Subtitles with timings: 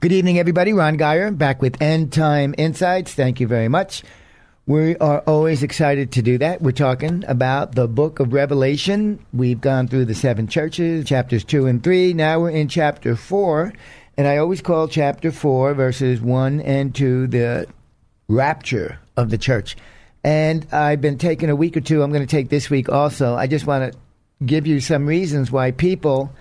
[0.00, 0.72] Good evening, everybody.
[0.72, 3.12] Ron Geyer back with End Time Insights.
[3.12, 4.02] Thank you very much.
[4.66, 6.62] We are always excited to do that.
[6.62, 9.22] We're talking about the book of Revelation.
[9.34, 12.14] We've gone through the seven churches, chapters two and three.
[12.14, 13.74] Now we're in chapter four.
[14.16, 17.66] And I always call chapter four, verses one and two, the
[18.26, 19.76] rapture of the church.
[20.24, 22.02] And I've been taking a week or two.
[22.02, 23.34] I'm going to take this week also.
[23.34, 23.98] I just want to
[24.46, 26.32] give you some reasons why people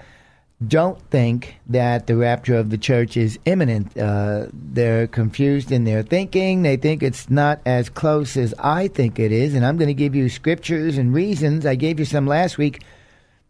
[0.66, 3.98] don't think that the rapture of the church is imminent.
[3.98, 6.64] Uh, they're confused in their thinking.
[6.64, 9.54] They think it's not as close as I think it is.
[9.54, 11.66] And I'm going to give you scriptures and reasons.
[11.66, 12.84] I gave you some last week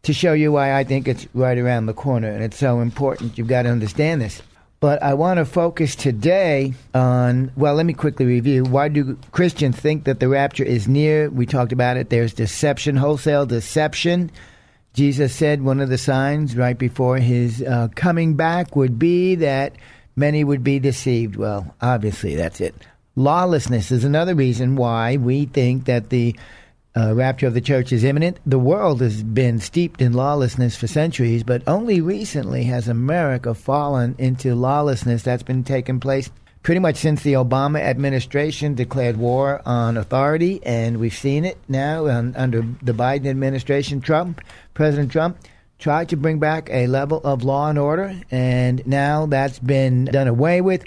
[0.04, 2.30] to show you why I think it's right around the corner.
[2.30, 3.38] And it's so important.
[3.38, 4.44] You've got to understand this.
[4.80, 8.64] But I want to focus today on, well, let me quickly review.
[8.64, 11.30] Why do Christians think that the rapture is near?
[11.30, 12.10] We talked about it.
[12.10, 14.32] There's deception, wholesale deception.
[14.94, 19.73] Jesus said one of the signs right before his uh, coming back would be that
[20.16, 21.36] many would be deceived.
[21.36, 22.76] Well, obviously, that's it.
[23.16, 26.36] Lawlessness is another reason why we think that the
[26.95, 28.39] uh, rapture of the church is imminent.
[28.45, 34.16] The world has been steeped in lawlessness for centuries, but only recently has America fallen
[34.17, 36.30] into lawlessness that's been taking place
[36.64, 42.08] pretty much since the Obama administration declared war on authority, and we've seen it now
[42.08, 44.02] um, under the Biden administration.
[44.02, 44.42] Trump,
[44.73, 45.37] President Trump,
[45.77, 50.27] tried to bring back a level of law and order, and now that's been done
[50.27, 50.83] away with.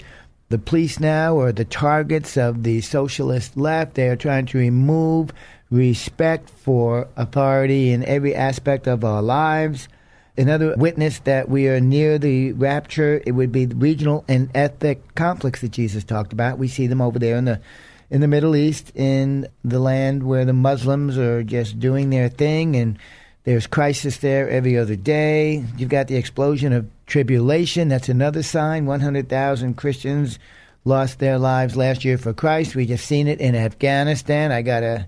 [0.49, 3.95] The police now are the targets of the socialist left.
[3.95, 5.33] They are trying to remove
[5.71, 9.87] respect for authority in every aspect of our lives.
[10.35, 15.13] Another witness that we are near the rapture, it would be the regional and ethnic
[15.13, 16.57] conflicts that Jesus talked about.
[16.57, 17.61] We see them over there in the
[18.09, 22.75] in the Middle East, in the land where the Muslims are just doing their thing,
[22.75, 22.99] and
[23.43, 25.63] there's crisis there every other day.
[25.77, 27.87] You've got the explosion of tribulation.
[27.87, 28.85] That's another sign.
[28.85, 30.37] 100,000 Christians
[30.85, 32.75] lost their lives last year for Christ.
[32.75, 34.51] We just seen it in Afghanistan.
[34.51, 35.07] I got a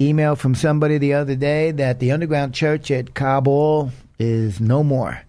[0.00, 5.22] email from somebody the other day that the underground church at Kabul is no more.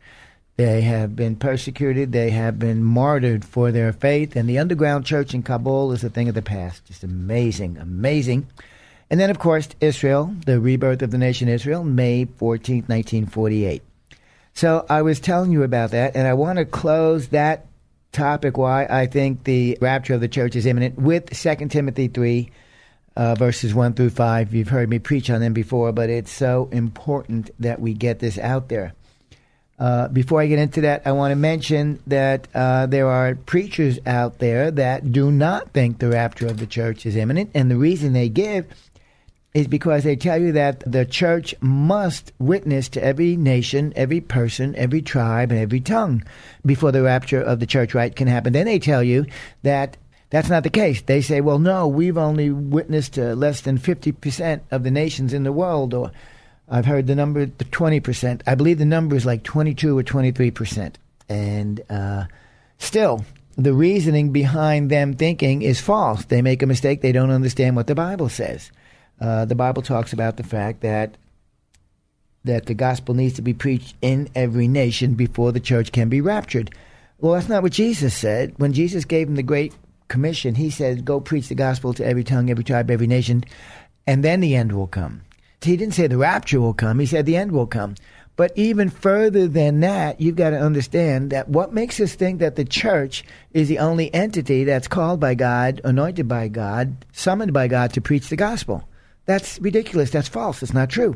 [0.58, 2.12] They have been persecuted.
[2.12, 4.36] They have been martyred for their faith.
[4.36, 6.86] And the underground church in Kabul is a thing of the past.
[6.86, 8.48] Just amazing, amazing.
[9.10, 13.84] And then, of course, Israel, the rebirth of the nation Israel, May 14th, 1948.
[14.54, 17.68] So I was telling you about that, and I want to close that
[18.14, 22.50] topic why I think the rapture of the church is imminent with 2 Timothy 3,
[23.16, 24.54] uh, verses 1 through 5.
[24.54, 28.38] You've heard me preach on them before, but it's so important that we get this
[28.38, 28.94] out there.
[29.78, 34.00] Uh, before I get into that, I want to mention that uh, there are preachers
[34.06, 37.76] out there that do not think the rapture of the church is imminent, and the
[37.76, 38.68] reason they give
[39.54, 44.76] is because they tell you that the church must witness to every nation, every person,
[44.76, 46.24] every tribe, and every tongue
[46.66, 48.52] before the rapture of the church right can happen.
[48.52, 49.26] Then they tell you
[49.64, 49.96] that
[50.36, 51.02] that's not the case.
[51.02, 55.44] They say, well, no, we've only witnessed to less than 50% of the nations in
[55.44, 56.12] the world, or
[56.68, 58.42] I've heard the number 20%.
[58.46, 60.96] I believe the number is like 22 or 23%.
[61.30, 62.26] And uh,
[62.80, 63.24] still,
[63.56, 66.26] the reasoning behind them thinking is false.
[66.26, 67.02] They make a mistake.
[67.02, 68.74] They don't understand what the Bible says.
[69.22, 71.16] Uh, the Bible talks about the fact that
[72.44, 76.20] that the gospel needs to be preached in every nation before the church can be
[76.20, 76.70] raptured.
[77.20, 78.54] Well, that's not what Jesus said.
[78.58, 79.74] When Jesus gave him the great
[80.08, 83.44] commission, he said, "Go preach the gospel to every tongue, every tribe, every nation,
[84.06, 85.22] and then the end will come."
[85.62, 87.00] He didn't say the rapture will come.
[87.00, 87.96] He said the end will come.
[88.36, 92.56] But even further than that, you've got to understand that what makes us think that
[92.56, 93.24] the church
[93.54, 98.02] is the only entity that's called by God, anointed by God, summoned by God to
[98.02, 98.88] preach the gospel.
[99.26, 100.12] That's ridiculous.
[100.12, 100.62] That's false.
[100.62, 101.16] It's not true.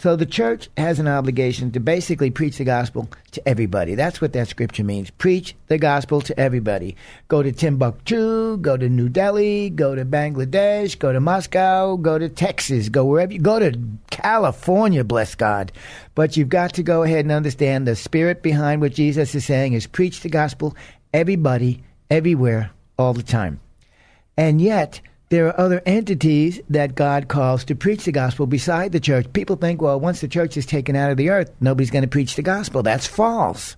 [0.00, 3.96] So the church has an obligation to basically preach the gospel to everybody.
[3.96, 5.10] That's what that scripture means.
[5.10, 6.94] Preach the gospel to everybody.
[7.26, 12.28] Go to Timbuktu, go to New Delhi, go to Bangladesh, go to Moscow, go to
[12.28, 13.76] Texas, go wherever you go to
[14.10, 15.72] California, bless God.
[16.14, 19.72] But you've got to go ahead and understand the spirit behind what Jesus is saying
[19.72, 20.76] is preach the gospel
[21.12, 22.70] everybody, everywhere,
[23.00, 23.58] all the time.
[24.36, 29.00] And yet, there are other entities that God calls to preach the gospel beside the
[29.00, 29.30] church.
[29.32, 32.08] People think, well, once the church is taken out of the earth, nobody's going to
[32.08, 32.82] preach the gospel.
[32.82, 33.76] That's false.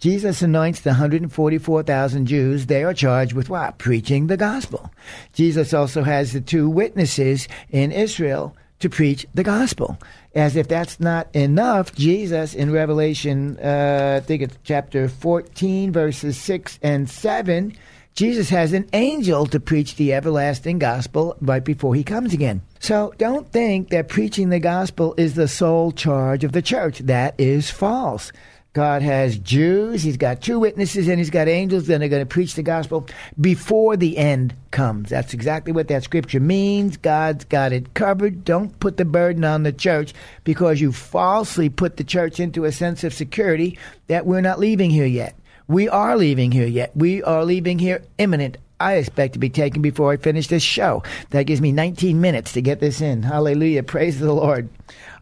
[0.00, 2.66] Jesus anoints the 144,000 Jews.
[2.66, 3.78] They are charged with what?
[3.78, 4.92] Preaching the gospel.
[5.32, 9.98] Jesus also has the two witnesses in Israel to preach the gospel.
[10.34, 16.36] As if that's not enough, Jesus in Revelation, uh, I think it's chapter 14, verses
[16.38, 17.76] 6 and 7,
[18.18, 22.62] Jesus has an angel to preach the everlasting gospel right before he comes again.
[22.80, 26.98] So don't think that preaching the gospel is the sole charge of the church.
[26.98, 28.32] That is false.
[28.72, 32.26] God has Jews, He's got two witnesses, and He's got angels that are going to
[32.26, 33.06] preach the gospel
[33.40, 35.10] before the end comes.
[35.10, 36.96] That's exactly what that scripture means.
[36.96, 38.44] God's got it covered.
[38.44, 40.12] Don't put the burden on the church
[40.42, 43.78] because you falsely put the church into a sense of security
[44.08, 45.37] that we're not leaving here yet.
[45.68, 46.96] We are leaving here yet.
[46.96, 48.56] We are leaving here imminent.
[48.80, 51.02] I expect to be taken before I finish this show.
[51.28, 53.22] That gives me 19 minutes to get this in.
[53.22, 53.82] Hallelujah.
[53.82, 54.70] Praise the Lord.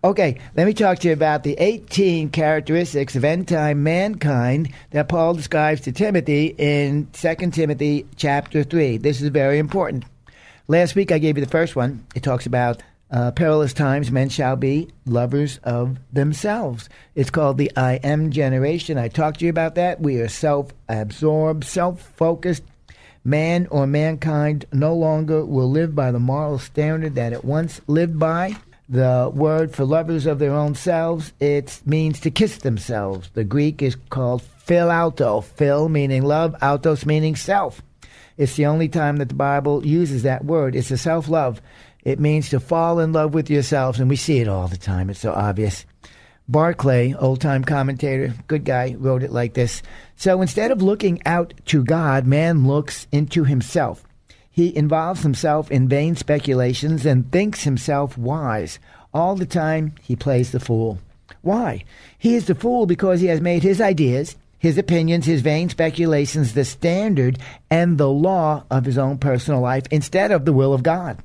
[0.05, 5.09] Okay, let me talk to you about the 18 characteristics of end time mankind that
[5.09, 8.99] Paul describes to Timothy in 2 Timothy chapter 3.
[8.99, 10.05] This is very important.
[10.69, 12.07] Last week I gave you the first one.
[12.15, 16.89] It talks about uh, perilous times, men shall be lovers of themselves.
[17.15, 18.99] It's called the I am generation.
[18.99, 20.01] I talked to you about that.
[20.01, 22.65] We are self absorbed, self focused.
[23.25, 28.19] Man or mankind no longer will live by the moral standard that it once lived
[28.19, 28.57] by.
[28.89, 33.29] The word for lovers of their own selves, it means to kiss themselves.
[33.35, 35.43] The Greek is called philauto.
[35.43, 37.83] Phil meaning love, autos meaning self.
[38.37, 40.77] It's the only time that the Bible uses that word.
[40.77, 41.61] It's a self love.
[42.07, 45.11] It means to fall in love with yourselves, and we see it all the time.
[45.11, 45.85] It's so obvious.
[46.47, 49.83] Barclay, old time commentator, good guy, wrote it like this.
[50.15, 54.05] So instead of looking out to God, man looks into himself.
[54.49, 58.79] He involves himself in vain speculations and thinks himself wise.
[59.13, 61.01] All the time, he plays the fool.
[61.43, 61.83] Why?
[62.17, 66.55] He is the fool because he has made his ideas, his opinions, his vain speculations
[66.55, 70.85] the standard and the law of his own personal life instead of the will of
[70.85, 71.21] God.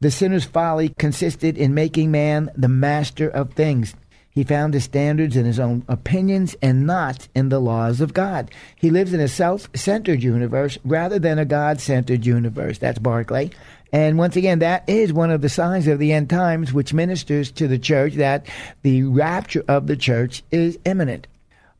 [0.00, 3.94] The sinner's folly consisted in making man the master of things.
[4.34, 8.50] He found his standards in his own opinions and not in the laws of God.
[8.74, 12.78] He lives in a self centered universe rather than a God centered universe.
[12.78, 13.50] That's Barclay.
[13.92, 17.52] And once again, that is one of the signs of the end times, which ministers
[17.52, 18.46] to the church that
[18.82, 21.28] the rapture of the church is imminent.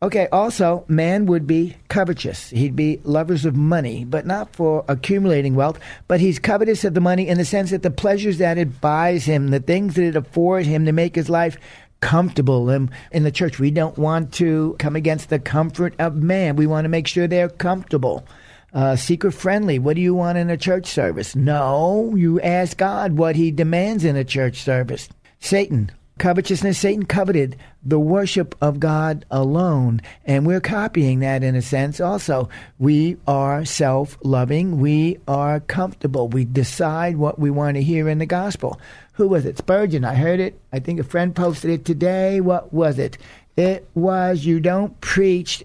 [0.05, 2.51] Okay, also, man would be covetous.
[2.51, 7.01] He'd be lovers of money, but not for accumulating wealth, but he's covetous of the
[7.01, 10.15] money in the sense that the pleasures that it buys him, the things that it
[10.15, 11.57] affords him to make his life
[12.01, 12.69] comfortable.
[12.69, 16.57] And in the church, we don't want to come against the comfort of man.
[16.57, 18.27] We want to make sure they're comfortable.
[18.75, 19.79] Uh, seeker friendly.
[19.79, 21.35] What do you want in a church service?
[21.35, 25.09] No, you ask God what he demands in a church service.
[25.41, 30.01] Satan, Covetousness, Satan coveted the worship of God alone.
[30.25, 32.49] And we're copying that in a sense also.
[32.79, 34.79] We are self loving.
[34.79, 36.29] We are comfortable.
[36.29, 38.79] We decide what we want to hear in the gospel.
[39.15, 39.59] Who was it?
[39.59, 40.05] Spurgeon.
[40.05, 40.59] I heard it.
[40.73, 42.41] I think a friend posted it today.
[42.41, 43.19] What was it?
[43.57, 45.65] It was you don't preach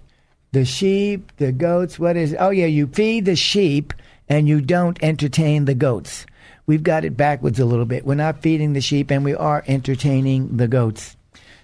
[0.52, 2.00] the sheep, the goats.
[2.00, 2.38] What is it?
[2.40, 3.94] Oh, yeah, you feed the sheep
[4.28, 6.26] and you don't entertain the goats
[6.70, 8.06] we've got it backwards a little bit.
[8.06, 11.18] We're not feeding the sheep and we are entertaining the goats.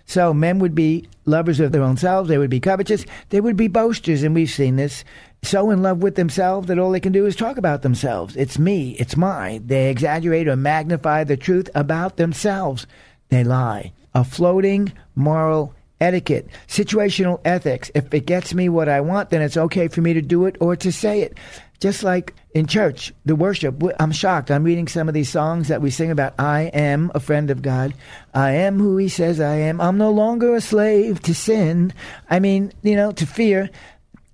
[0.08, 3.56] So men would be lovers of their own selves, they would be covetous, they would
[3.56, 5.04] be boasters, and we've seen this.
[5.44, 8.36] So in love with themselves that all they can do is talk about themselves.
[8.36, 9.68] It's me, it's mine.
[9.68, 12.88] They exaggerate or magnify the truth about themselves.
[13.30, 13.92] They lie.
[14.16, 17.92] A floating moral etiquette, situational ethics.
[17.94, 20.56] If it gets me what I want, then it's okay for me to do it
[20.60, 21.38] or to say it.
[21.80, 24.50] Just like in church, the worship, I'm shocked.
[24.50, 27.62] I'm reading some of these songs that we sing about I am a friend of
[27.62, 27.94] God.
[28.34, 29.82] I am who he says I am.
[29.82, 31.94] I'm no longer a slave to sin.
[32.30, 33.70] I mean, you know, to fear.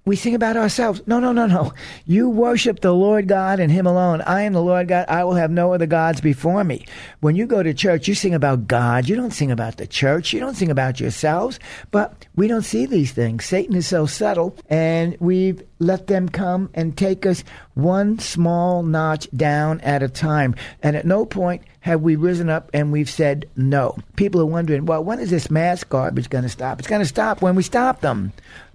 [0.04, 1.02] We sing about ourselves.
[1.06, 1.74] No, no, no, no.
[2.08, 4.22] You worship the Lord God and Him alone.
[4.22, 5.06] I am the Lord God.
[5.08, 6.88] I will have no other gods before me.
[7.20, 9.08] When you go to church, you sing about God.
[9.08, 10.34] You don't sing about the church.
[10.34, 11.60] You don't sing about yourselves.
[11.92, 13.46] But we don't see these things.
[13.46, 17.44] Satan is so subtle, and we've let them come and take us
[17.76, 20.56] one small notch down at a time.
[20.82, 23.98] And at no point have we risen up and we've said no.
[24.16, 26.80] People are wondering, well, when is this mass garbage going to stop?
[26.80, 28.32] It's going to stop when we stop them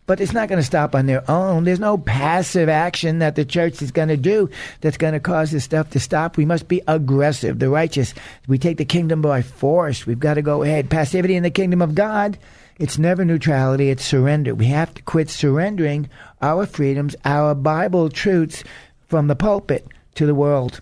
[0.06, 1.64] but it's not going to stop on their own.
[1.64, 4.48] There's no passive action that the church is going to do
[4.80, 6.36] that's going to cause this stuff to stop.
[6.36, 7.58] We must be aggressive.
[7.58, 8.14] The righteous,
[8.46, 10.06] we take the kingdom by force.
[10.06, 10.90] We've got to go ahead.
[10.90, 12.38] Passivity in the kingdom of God,
[12.78, 14.54] it's never neutrality, it's surrender.
[14.54, 16.08] We have to quit surrendering
[16.40, 18.62] our freedoms, our Bible truths
[19.08, 20.80] from the pulpit to the world.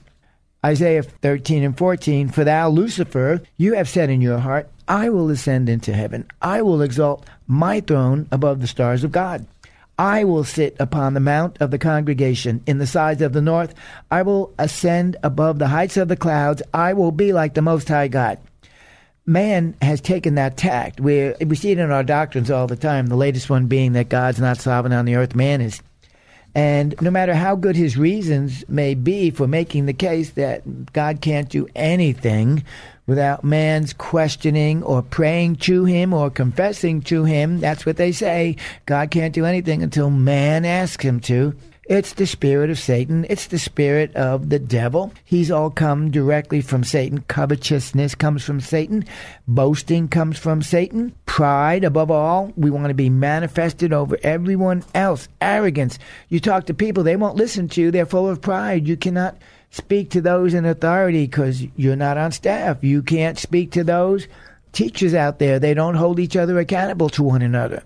[0.65, 5.29] Isaiah 13 and 14, For thou, Lucifer, you have said in your heart, I will
[5.31, 6.27] ascend into heaven.
[6.41, 9.47] I will exalt my throne above the stars of God.
[9.99, 13.75] I will sit upon the mount of the congregation in the sides of the north.
[14.11, 16.63] I will ascend above the heights of the clouds.
[16.73, 18.39] I will be like the Most High God.
[19.25, 21.01] Man has taken that tact.
[21.01, 24.09] We, we see it in our doctrines all the time, the latest one being that
[24.09, 25.81] God's not sovereign on the earth, man is.
[26.55, 31.21] And no matter how good his reasons may be for making the case that God
[31.21, 32.63] can't do anything,
[33.07, 37.61] without man's questioning or praying to him or confessing to him.
[37.61, 38.57] That's what they say.
[38.87, 41.55] God can't do anything until man asks him to.
[41.87, 43.27] It's the spirit of Satan.
[43.29, 45.13] It's the spirit of the devil.
[45.23, 47.23] He's all come directly from Satan.
[47.29, 49.05] Covetousness comes from Satan.
[49.47, 51.15] Boasting comes from Satan.
[51.27, 55.29] Pride, above all, we want to be manifested over everyone else.
[55.43, 55.99] Arrogance.
[56.31, 57.91] You talk to people, they won't listen to you.
[57.91, 58.89] They're full of pride.
[58.89, 59.37] You cannot
[59.71, 62.83] speak to those in authority because you're not on staff.
[62.83, 64.27] You can't speak to those
[64.73, 65.59] teachers out there.
[65.59, 67.83] They don't hold each other accountable to one another.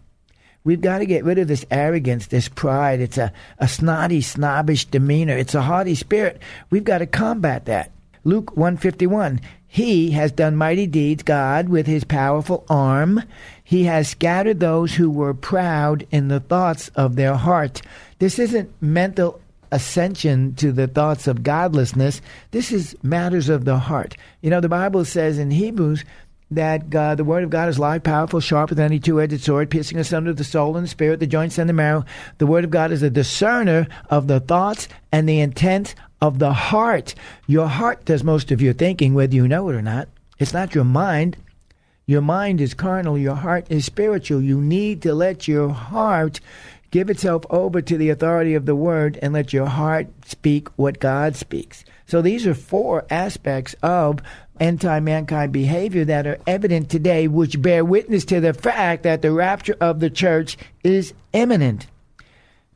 [0.68, 3.00] We've got to get rid of this arrogance, this pride.
[3.00, 5.34] It's a, a snotty, snobbish demeanor.
[5.34, 6.42] It's a haughty spirit.
[6.68, 7.90] We've got to combat that.
[8.22, 9.40] Luke 151.
[9.66, 13.22] He has done mighty deeds, God, with his powerful arm.
[13.64, 17.80] He has scattered those who were proud in the thoughts of their heart.
[18.18, 19.40] This isn't mental
[19.72, 22.20] ascension to the thoughts of godlessness.
[22.50, 24.18] This is matters of the heart.
[24.42, 26.04] You know, the Bible says in Hebrews
[26.50, 29.98] that God, the word of God is live, powerful, sharper than any two-edged sword, piercing
[29.98, 32.04] asunder the soul and the spirit, the joints and the marrow.
[32.38, 36.52] The word of God is a discerner of the thoughts and the intent of the
[36.52, 37.14] heart.
[37.46, 40.08] Your heart does most of your thinking, whether you know it or not.
[40.38, 41.36] It's not your mind.
[42.06, 43.18] Your mind is carnal.
[43.18, 44.40] Your heart is spiritual.
[44.40, 46.40] You need to let your heart
[46.90, 51.00] Give itself over to the authority of the word and let your heart speak what
[51.00, 51.84] God speaks.
[52.06, 54.20] So these are four aspects of
[54.60, 59.32] anti mankind behavior that are evident today, which bear witness to the fact that the
[59.32, 61.86] rapture of the church is imminent.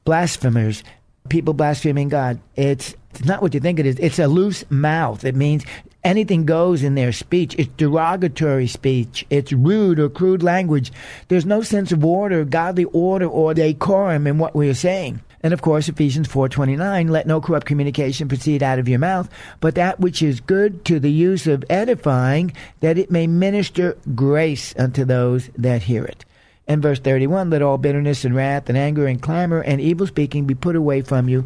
[0.04, 0.82] Blasphemers,
[1.28, 2.40] people blaspheming God.
[2.56, 3.98] It's, it's not what you think it is.
[3.98, 5.24] It's a loose mouth.
[5.24, 5.64] It means
[6.04, 7.54] anything goes in their speech.
[7.58, 9.26] It's derogatory speech.
[9.30, 10.92] It's rude or crude language.
[11.28, 15.20] There's no sense of order, godly order, or decorum in what we're saying.
[15.42, 19.28] And of course, Ephesians 4:29, let no corrupt communication proceed out of your mouth,
[19.60, 24.74] but that which is good to the use of edifying, that it may minister grace
[24.78, 26.24] unto those that hear it.
[26.68, 30.46] And verse 31, let all bitterness and wrath and anger and clamor and evil speaking
[30.46, 31.44] be put away from you,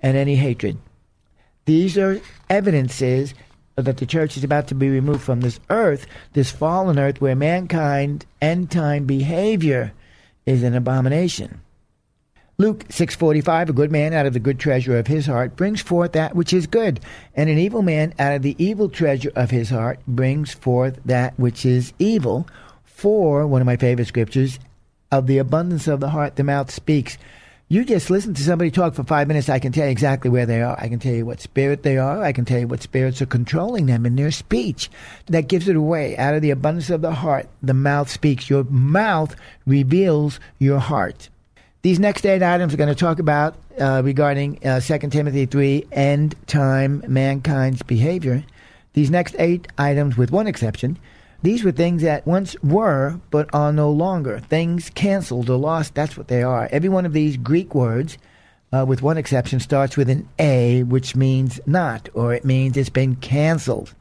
[0.00, 0.78] and any hatred.
[1.64, 3.34] These are evidences
[3.76, 7.34] that the church is about to be removed from this earth, this fallen earth where
[7.34, 9.92] mankind end time behavior
[10.46, 11.60] is an abomination.
[12.62, 16.12] Luke 6:45 A good man out of the good treasure of his heart brings forth
[16.12, 17.00] that which is good
[17.34, 21.36] and an evil man out of the evil treasure of his heart brings forth that
[21.36, 22.46] which is evil
[22.84, 24.60] for one of my favorite scriptures
[25.10, 27.18] of the abundance of the heart the mouth speaks
[27.66, 30.44] you just listen to somebody talk for five minutes, I can tell you exactly where
[30.44, 30.78] they are.
[30.78, 32.22] I can tell you what spirit they are.
[32.22, 34.90] I can tell you what spirits are controlling them in their speech.
[35.28, 36.14] That gives it away.
[36.18, 38.50] Out of the abundance of the heart, the mouth speaks.
[38.50, 41.30] Your mouth reveals your heart.
[41.82, 45.88] These next eight items are going to talk about uh, regarding uh, 2 Timothy 3,
[45.90, 48.44] end time mankind's behavior.
[48.92, 50.96] These next eight items, with one exception,
[51.42, 54.38] these were things that once were, but are no longer.
[54.38, 56.68] Things canceled or lost, that's what they are.
[56.70, 58.16] Every one of these Greek words,
[58.72, 62.90] uh, with one exception, starts with an A, which means not, or it means it's
[62.90, 63.92] been canceled.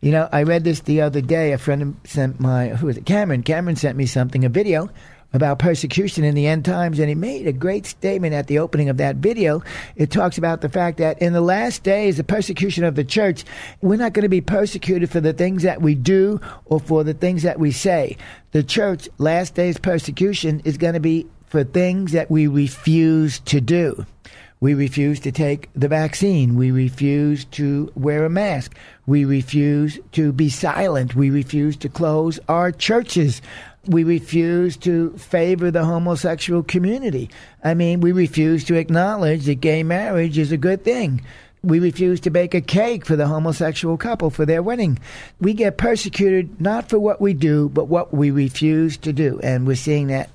[0.00, 1.50] You know, I read this the other day.
[1.50, 3.06] A friend sent my, who is it?
[3.06, 3.42] Cameron.
[3.42, 4.90] Cameron sent me something, a video
[5.32, 8.88] about persecution in the end times, and he made a great statement at the opening
[8.88, 9.62] of that video.
[9.96, 13.44] It talks about the fact that in the last days, the persecution of the church,
[13.82, 17.14] we're not going to be persecuted for the things that we do or for the
[17.14, 18.16] things that we say.
[18.52, 23.60] The church, last days persecution, is going to be for things that we refuse to
[23.60, 24.06] do.
[24.58, 26.56] We refuse to take the vaccine.
[26.56, 28.74] We refuse to wear a mask.
[29.04, 31.14] We refuse to be silent.
[31.14, 33.42] We refuse to close our churches.
[33.86, 37.30] We refuse to favor the homosexual community.
[37.62, 41.22] I mean, we refuse to acknowledge that gay marriage is a good thing.
[41.62, 44.98] We refuse to bake a cake for the homosexual couple for their wedding.
[45.40, 49.40] We get persecuted not for what we do, but what we refuse to do.
[49.42, 50.30] And we're seeing that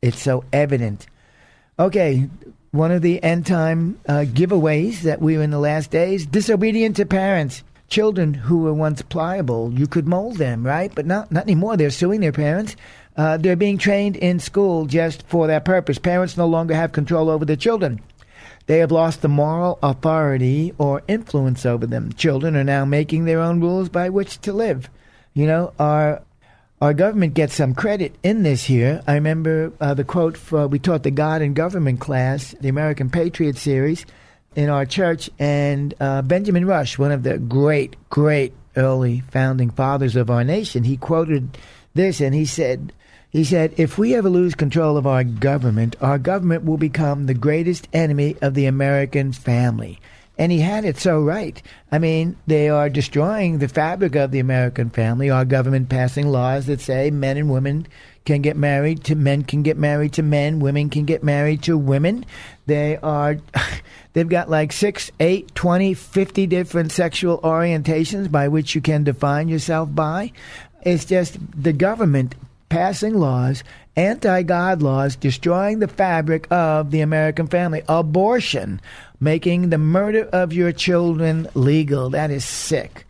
[0.00, 1.06] it's so evident.
[1.78, 2.28] Okay,
[2.70, 6.96] one of the end time uh, giveaways that we were in the last days disobedient
[6.96, 7.62] to parents.
[7.92, 10.90] Children who were once pliable, you could mold them, right?
[10.94, 11.76] But not, not anymore.
[11.76, 12.74] They're suing their parents.
[13.18, 15.98] Uh, they're being trained in school just for that purpose.
[15.98, 18.00] Parents no longer have control over their children.
[18.64, 22.14] They have lost the moral authority or influence over them.
[22.14, 24.88] Children are now making their own rules by which to live.
[25.34, 26.22] You know, our
[26.80, 29.02] our government gets some credit in this here.
[29.06, 33.10] I remember uh, the quote for, we taught the God and Government class, the American
[33.10, 34.06] Patriot series,
[34.54, 40.16] in our church, and uh, Benjamin Rush, one of the great, great early founding fathers
[40.16, 41.58] of our nation, he quoted
[41.94, 42.92] this and he said,
[43.30, 47.34] he said, if we ever lose control of our government, our government will become the
[47.34, 49.98] greatest enemy of the American family.
[50.38, 51.60] And he had it so right.
[51.90, 55.30] I mean, they are destroying the fabric of the American family.
[55.30, 57.86] Our government passing laws that say men and women
[58.24, 61.76] can get married to men can get married to men, women can get married to
[61.76, 62.24] women.
[62.66, 63.38] They are
[64.12, 69.48] they've got like six, eight, twenty, fifty different sexual orientations by which you can define
[69.48, 70.32] yourself by.
[70.82, 72.34] It's just the government
[72.68, 73.62] passing laws,
[73.96, 77.82] anti God laws, destroying the fabric of the American family.
[77.88, 78.80] Abortion
[79.20, 82.10] making the murder of your children legal.
[82.10, 83.06] That is sick.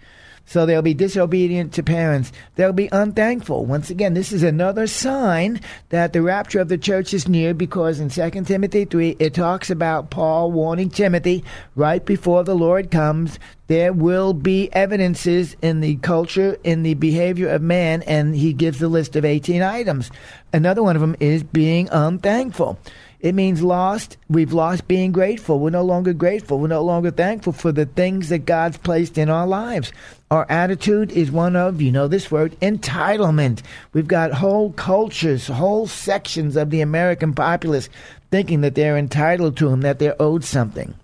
[0.53, 2.31] So they'll be disobedient to parents.
[2.57, 3.65] They'll be unthankful.
[3.65, 8.01] Once again, this is another sign that the rapture of the church is near because
[8.01, 11.43] in 2 Timothy 3, it talks about Paul warning Timothy
[11.75, 17.49] right before the Lord comes, there will be evidences in the culture, in the behavior
[17.49, 20.11] of man, and he gives the list of 18 items.
[20.53, 22.79] Another one of them is being unthankful.
[23.23, 24.17] It means lost.
[24.29, 25.61] We've lost being grateful.
[25.61, 26.59] We're no longer grateful.
[26.59, 29.93] We're no longer thankful for the things that God's placed in our lives.
[30.33, 33.63] Our attitude is one of, you know this word, entitlement.
[33.93, 37.89] We've got whole cultures, whole sections of the American populace
[38.33, 40.95] thinking that they're entitled to them, that they're owed something.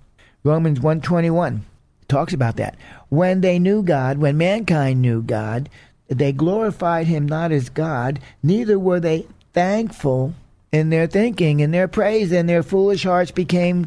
[0.42, 1.64] Romans 121
[2.08, 2.74] talks about that.
[3.10, 5.68] When they knew God, when mankind knew God,
[6.08, 10.34] they glorified Him not as God, neither were they thankful
[10.72, 13.86] in their thinking, in their praise, and their foolish hearts became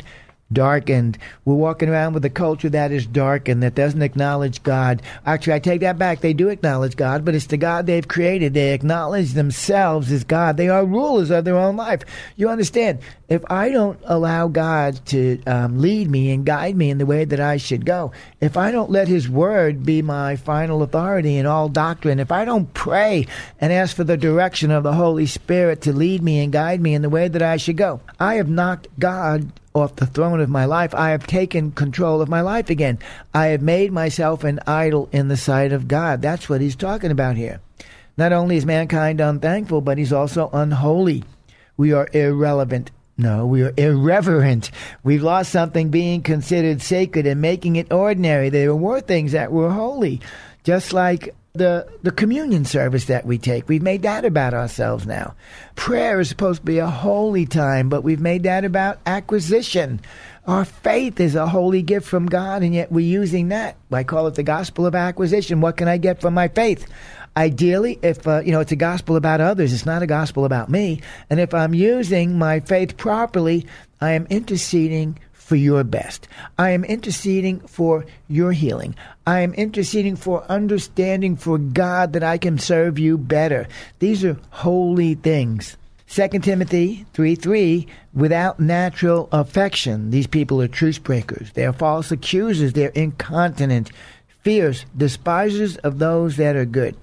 [0.53, 1.17] darkened.
[1.45, 5.01] We're walking around with a culture that is darkened, that doesn't acknowledge God.
[5.25, 6.21] Actually, I take that back.
[6.21, 8.53] They do acknowledge God, but it's the God they've created.
[8.53, 10.57] They acknowledge themselves as God.
[10.57, 12.03] They are rulers of their own life.
[12.35, 12.99] You understand?
[13.29, 17.23] If I don't allow God to um, lead me and guide me in the way
[17.23, 18.11] that I should go,
[18.41, 22.43] if I don't let His Word be my final authority in all doctrine, if I
[22.43, 23.27] don't pray
[23.61, 26.93] and ask for the direction of the Holy Spirit to lead me and guide me
[26.93, 30.49] in the way that I should go, I have knocked God off the throne of
[30.49, 30.93] my life.
[30.93, 32.99] I have taken control of my life again.
[33.33, 36.21] I have made myself an idol in the sight of God.
[36.21, 37.61] That's what he's talking about here.
[38.17, 41.23] Not only is mankind unthankful, but he's also unholy.
[41.77, 42.91] We are irrelevant.
[43.17, 44.71] No, we are irreverent.
[45.03, 48.49] We've lost something being considered sacred and making it ordinary.
[48.49, 50.21] There were things that were holy,
[50.63, 53.67] just like the the communion service that we take.
[53.67, 55.35] We've made that about ourselves now.
[55.75, 59.99] Prayer is supposed to be a holy time, but we've made that about acquisition.
[60.47, 63.75] Our faith is a holy gift from God, and yet we're using that.
[63.91, 65.61] I call it the gospel of acquisition.
[65.61, 66.87] What can I get from my faith?
[67.35, 70.69] Ideally, if uh, you know it's a gospel about others, it's not a gospel about
[70.69, 71.01] me.
[71.29, 73.67] And if I'm using my faith properly,
[73.99, 75.19] I am interceding
[75.51, 76.29] for your best.
[76.57, 78.95] I am interceding for your healing.
[79.27, 83.67] I am interceding for understanding for God that I can serve you better.
[83.99, 85.75] These are holy things.
[86.07, 91.51] 2 Timothy 3 3, without natural affection, these people are truce breakers.
[91.51, 92.71] They are false accusers.
[92.71, 93.91] They're incontinent,
[94.43, 96.95] fierce, despisers of those that are good.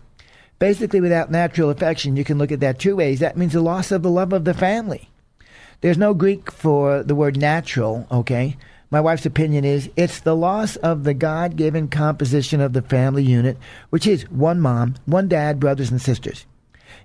[0.58, 3.20] Basically, without natural affection, you can look at that two ways.
[3.20, 5.10] That means the loss of the love of the family.
[5.80, 8.56] There's no Greek for the word natural, okay?
[8.90, 13.22] My wife's opinion is it's the loss of the God given composition of the family
[13.22, 13.56] unit,
[13.90, 16.46] which is one mom, one dad, brothers, and sisters.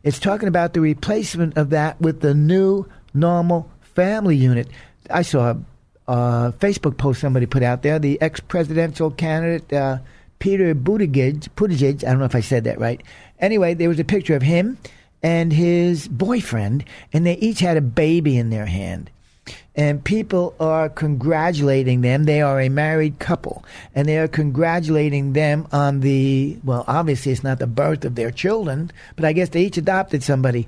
[0.01, 4.69] It's talking about the replacement of that with the new normal family unit.
[5.09, 7.99] I saw a, a Facebook post somebody put out there.
[7.99, 9.99] The ex presidential candidate, uh,
[10.39, 13.01] Peter Buttigieg, Buttigieg, I don't know if I said that right.
[13.39, 14.77] Anyway, there was a picture of him
[15.23, 16.83] and his boyfriend,
[17.13, 19.09] and they each had a baby in their hand.
[19.75, 22.25] And people are congratulating them.
[22.25, 27.43] They are a married couple, and they are congratulating them on the, well, obviously it's
[27.43, 30.67] not the birth of their children, but I guess they each adopted somebody.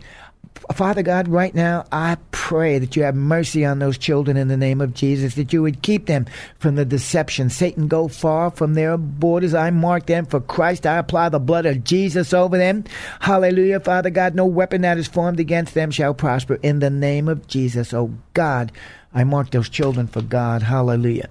[0.73, 4.57] Father God, right now, I pray that you have mercy on those children in the
[4.57, 6.25] name of Jesus, that you would keep them
[6.57, 7.49] from the deception.
[7.49, 9.53] Satan, go far from their borders.
[9.53, 10.87] I mark them for Christ.
[10.87, 12.85] I apply the blood of Jesus over them.
[13.19, 14.33] Hallelujah, Father God.
[14.33, 17.93] No weapon that is formed against them shall prosper in the name of Jesus.
[17.93, 18.71] Oh God,
[19.13, 20.63] I mark those children for God.
[20.63, 21.29] Hallelujah.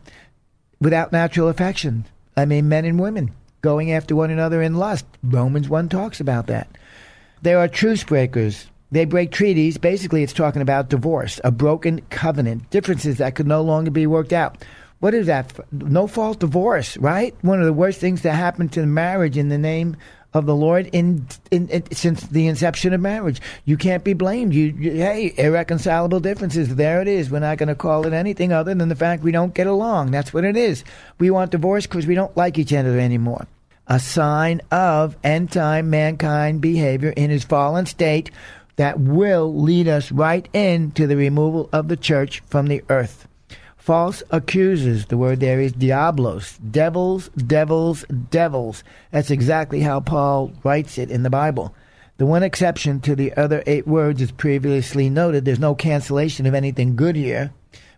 [0.80, 2.04] Without natural affection.
[2.36, 3.32] I mean, men and women
[3.62, 5.06] going after one another in lust.
[5.22, 6.68] Romans 1 talks about that.
[7.42, 9.78] There are truce breakers they break treaties.
[9.78, 14.32] Basically, it's talking about divorce, a broken covenant, differences that could no longer be worked
[14.32, 14.64] out.
[15.00, 15.52] What is that?
[15.72, 17.34] No fault divorce, right?
[17.42, 19.96] One of the worst things that happened to marriage in the name
[20.34, 23.40] of the Lord in, in, in, since the inception of marriage.
[23.64, 24.52] You can't be blamed.
[24.52, 26.74] You, you, hey, irreconcilable differences.
[26.74, 27.30] There it is.
[27.30, 30.10] We're not going to call it anything other than the fact we don't get along.
[30.10, 30.82] That's what it is.
[31.18, 33.46] We want divorce because we don't like each other anymore.
[33.86, 38.30] A sign of end time mankind behavior in his fallen state
[38.76, 43.28] that will lead us right into the removal of the church from the earth.
[43.76, 48.82] False accusers, the word there is diablos, devils, devils, devils.
[49.10, 51.74] That's exactly how Paul writes it in the Bible.
[52.16, 55.44] The one exception to the other eight words is previously noted.
[55.44, 57.52] There's no cancellation of anything good here.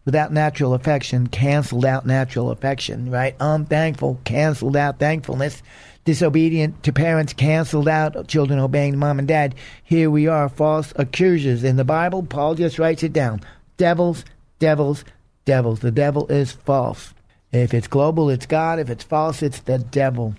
[0.04, 3.36] Without natural affection, canceled out natural affection, right?
[3.38, 5.62] Unthankful, canceled out thankfulness
[6.06, 9.54] disobedient to parents, canceled out, children obeying mom and dad.
[9.82, 11.64] Here we are, false accusers.
[11.64, 13.42] In the Bible, Paul just writes it down
[13.76, 14.24] devils,
[14.58, 15.04] devils,
[15.44, 15.80] devils.
[15.80, 17.12] The devil is false.
[17.52, 18.78] If it's global, it's God.
[18.78, 20.34] If it's false, it's the devil.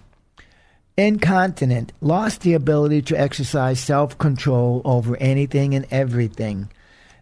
[0.97, 6.71] Incontinent, lost the ability to exercise self control over anything and everything.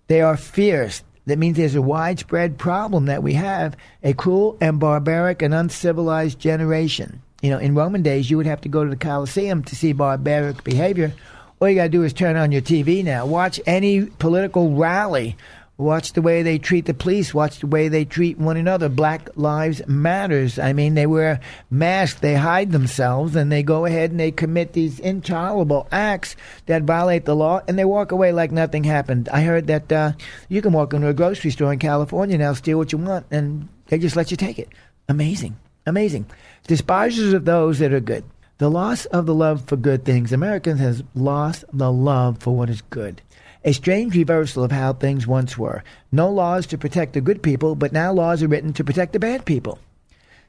[0.08, 1.03] They are fierce.
[1.25, 6.39] That means there's a widespread problem that we have a cruel and barbaric and uncivilized
[6.39, 7.23] generation.
[7.45, 9.93] You know, in Roman days, you would have to go to the Colosseum to see
[9.93, 11.13] barbaric behavior.
[11.62, 13.27] All you got to do is turn on your TV now.
[13.27, 15.38] Watch any political rally.
[15.77, 17.36] Watch the way they treat the police.
[17.36, 18.89] Watch the way they treat one another.
[18.89, 20.58] Black Lives Matters.
[20.58, 24.73] I mean, they wear masks, they hide themselves, and they go ahead and they commit
[24.73, 29.29] these intolerable acts that violate the law, and they walk away like nothing happened.
[29.29, 30.13] I heard that uh,
[30.49, 33.69] you can walk into a grocery store in California now, steal what you want, and
[33.89, 34.69] they just let you take it.
[35.08, 35.60] Amazing.
[35.86, 36.25] Amazing.
[36.67, 38.23] Despisers of those that are good.
[38.58, 40.34] The loss of the love for good things.
[40.34, 43.21] Americans has lost the love for what is good.
[43.63, 45.84] A strange reversal of how things once were.
[46.12, 49.19] No laws to protect the good people, but now laws are written to protect the
[49.19, 49.78] bad people.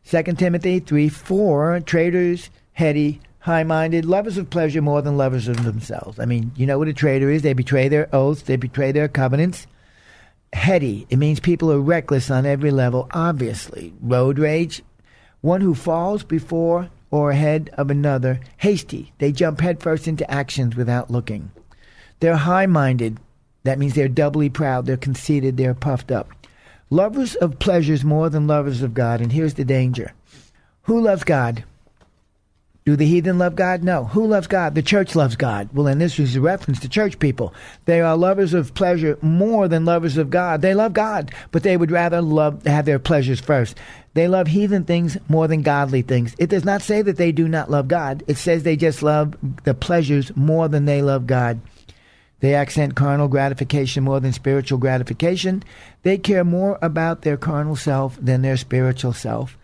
[0.09, 5.65] 2 Timothy 3 4, traitors, heady, high minded, lovers of pleasure more than lovers of
[5.65, 6.19] themselves.
[6.19, 7.43] I mean, you know what a traitor is?
[7.43, 9.67] They betray their oaths, they betray their covenants.
[10.55, 13.93] Heady, it means people are reckless on every level, obviously.
[14.01, 14.83] Road rage,
[15.47, 19.13] one who falls before or ahead of another, hasty.
[19.19, 21.53] They jump headfirst into actions without looking.
[22.19, 23.19] They're high minded.
[23.63, 26.31] That means they're doubly proud, they're conceited, they're puffed up.
[26.91, 30.13] Lovers of pleasures more than lovers of God, and here's the danger.
[30.83, 31.65] Who loves God?
[32.85, 33.83] Do the heathen love God?
[33.83, 34.05] No.
[34.05, 34.77] Who loves God?
[34.77, 35.69] The church loves God.
[35.73, 37.53] Well, and this is a reference to church people.
[37.85, 40.63] They are lovers of pleasure more than lovers of God.
[40.63, 43.77] They love God, but they would rather love have their pleasures first.
[44.17, 46.35] They love heathen things more than godly things.
[46.39, 48.25] It does not say that they do not love God.
[48.27, 51.61] It says they just love the pleasures more than they love God.
[52.41, 55.63] They accent carnal gratification more than spiritual gratification.
[56.03, 59.59] They care more about their carnal self than their spiritual self.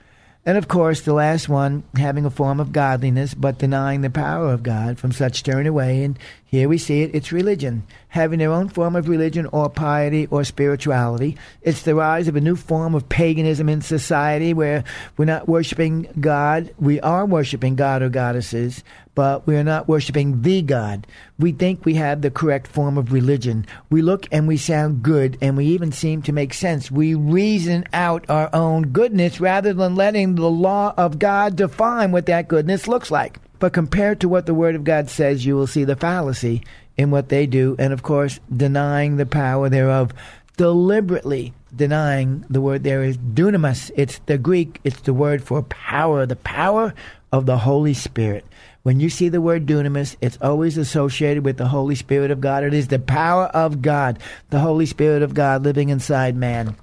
[0.45, 4.53] And of course, the last one, having a form of godliness, but denying the power
[4.53, 6.05] of God, from such turn away.
[6.05, 6.19] And
[6.53, 7.83] here we see it, it's religion.
[8.09, 11.38] Having their own form of religion or piety or spirituality.
[11.62, 14.85] It's the rise of a new form of paganism in society where
[15.17, 16.75] we're not worshiping God.
[16.79, 18.85] We are worshiping God or goddesses,
[19.15, 21.07] but we are not worshiping the God.
[21.38, 23.65] We think we have the correct form of religion.
[23.88, 26.91] We look and we sound good, and we even seem to make sense.
[26.91, 32.27] We reason out our own goodness rather than letting the law of God define what
[32.27, 33.38] that goodness looks like.
[33.62, 36.64] But compared to what the Word of God says, you will see the fallacy
[36.96, 40.12] in what they do, and of course, denying the power thereof,
[40.57, 43.92] deliberately denying the word there is dunamis.
[43.94, 46.92] It's the Greek, it's the word for power, the power
[47.31, 48.44] of the Holy Spirit.
[48.83, 52.64] When you see the word dunamis, it's always associated with the Holy Spirit of God.
[52.64, 54.18] It is the power of God,
[54.51, 56.75] the Holy Spirit of God living inside man.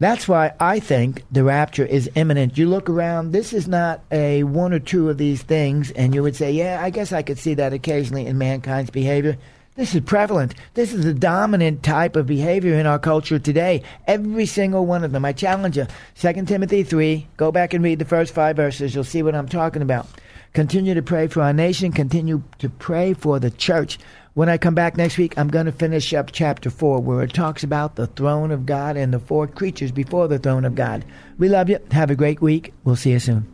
[0.00, 2.56] That's why I think the rapture is imminent.
[2.56, 6.22] You look around, this is not a one or two of these things, and you
[6.22, 9.38] would say, yeah, I guess I could see that occasionally in mankind's behavior.
[9.74, 10.54] This is prevalent.
[10.74, 13.82] This is the dominant type of behavior in our culture today.
[14.06, 15.24] Every single one of them.
[15.24, 15.86] I challenge you.
[16.16, 17.26] 2 Timothy 3.
[17.36, 18.94] Go back and read the first five verses.
[18.94, 20.08] You'll see what I'm talking about.
[20.52, 21.92] Continue to pray for our nation.
[21.92, 23.98] Continue to pray for the church.
[24.34, 27.32] When I come back next week, I'm going to finish up chapter 4, where it
[27.32, 31.04] talks about the throne of God and the four creatures before the throne of God.
[31.38, 31.78] We love you.
[31.90, 32.72] Have a great week.
[32.84, 33.46] We'll see you soon.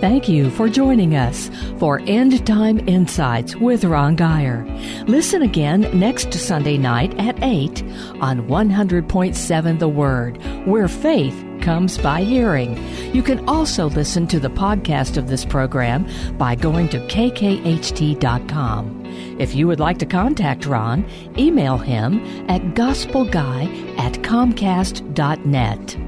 [0.00, 4.64] Thank you for joining us for End Time Insights with Ron Geyer.
[5.08, 7.82] Listen again next Sunday night at 8
[8.20, 10.36] on 100.7 The Word,
[10.68, 12.78] where faith comes by hearing.
[13.12, 16.06] You can also listen to the podcast of this program
[16.38, 18.97] by going to kkht.com.
[19.38, 21.04] If you would like to contact Ron,
[21.36, 26.07] email him at gospelguy at comcast.net.